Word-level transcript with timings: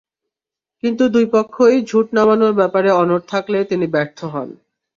কিন্তু 0.83 1.03
দুই 1.09 1.25
পক্ষই 1.33 1.77
ঝুট 1.89 2.07
নামানোর 2.17 2.53
ব্যাপারে 2.53 2.89
অনড় 3.01 3.25
থাকলে 3.27 3.59
তিনি 3.71 3.85
ব্যর্থ 3.87 4.19
হন। 4.33 4.49